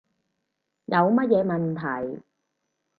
[0.85, 1.75] 有乜嘢問
[2.15, 2.23] 題